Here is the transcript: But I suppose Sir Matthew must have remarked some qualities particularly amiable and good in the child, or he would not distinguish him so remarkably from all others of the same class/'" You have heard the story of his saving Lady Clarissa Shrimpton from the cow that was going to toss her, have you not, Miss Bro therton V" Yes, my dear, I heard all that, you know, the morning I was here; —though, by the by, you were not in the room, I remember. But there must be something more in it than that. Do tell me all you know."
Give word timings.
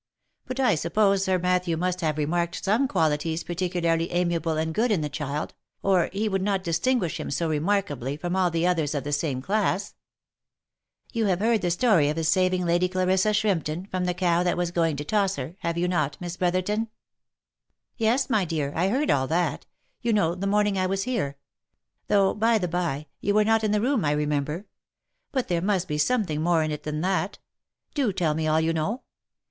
But 0.47 0.59
I 0.59 0.73
suppose 0.73 1.23
Sir 1.25 1.37
Matthew 1.37 1.77
must 1.77 2.01
have 2.01 2.17
remarked 2.17 2.65
some 2.65 2.87
qualities 2.87 3.43
particularly 3.43 4.11
amiable 4.11 4.57
and 4.57 4.73
good 4.73 4.89
in 4.89 5.01
the 5.01 5.09
child, 5.09 5.53
or 5.83 6.09
he 6.11 6.27
would 6.27 6.41
not 6.41 6.63
distinguish 6.63 7.19
him 7.19 7.29
so 7.29 7.47
remarkably 7.47 8.17
from 8.17 8.35
all 8.35 8.47
others 8.65 8.95
of 8.95 9.03
the 9.03 9.11
same 9.11 9.43
class/'" 9.43 9.93
You 11.13 11.27
have 11.27 11.37
heard 11.39 11.61
the 11.61 11.69
story 11.69 12.09
of 12.09 12.17
his 12.17 12.29
saving 12.29 12.65
Lady 12.65 12.89
Clarissa 12.89 13.31
Shrimpton 13.31 13.85
from 13.91 14.05
the 14.05 14.15
cow 14.15 14.41
that 14.41 14.57
was 14.57 14.71
going 14.71 14.95
to 14.95 15.03
toss 15.05 15.35
her, 15.35 15.55
have 15.59 15.77
you 15.77 15.87
not, 15.87 16.17
Miss 16.19 16.35
Bro 16.35 16.49
therton 16.49 16.85
V" 16.85 16.89
Yes, 18.05 18.27
my 18.27 18.43
dear, 18.43 18.73
I 18.75 18.87
heard 18.87 19.11
all 19.11 19.27
that, 19.27 19.67
you 20.01 20.13
know, 20.13 20.33
the 20.33 20.47
morning 20.47 20.79
I 20.79 20.87
was 20.87 21.03
here; 21.03 21.37
—though, 22.07 22.33
by 22.33 22.57
the 22.57 22.67
by, 22.67 23.05
you 23.19 23.35
were 23.35 23.45
not 23.45 23.63
in 23.63 23.69
the 23.69 23.81
room, 23.81 24.03
I 24.03 24.13
remember. 24.13 24.65
But 25.31 25.47
there 25.47 25.61
must 25.61 25.87
be 25.87 25.99
something 25.99 26.41
more 26.41 26.63
in 26.63 26.71
it 26.71 26.81
than 26.85 27.01
that. 27.01 27.37
Do 27.93 28.11
tell 28.11 28.33
me 28.33 28.47
all 28.47 28.59
you 28.59 28.73
know." 28.73 29.03